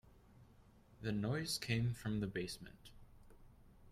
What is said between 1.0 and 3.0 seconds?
The noise came from the basement.